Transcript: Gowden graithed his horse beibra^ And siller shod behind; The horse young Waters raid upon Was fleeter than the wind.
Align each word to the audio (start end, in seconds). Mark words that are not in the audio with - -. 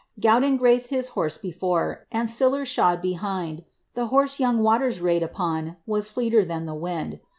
Gowden 0.19 0.57
graithed 0.57 0.87
his 0.87 1.09
horse 1.09 1.37
beibra^ 1.37 1.99
And 2.11 2.27
siller 2.27 2.65
shod 2.65 3.03
behind; 3.03 3.65
The 3.93 4.07
horse 4.07 4.39
young 4.39 4.63
Waters 4.63 4.99
raid 4.99 5.21
upon 5.21 5.77
Was 5.85 6.09
fleeter 6.09 6.43
than 6.43 6.65
the 6.65 6.73
wind. 6.73 7.19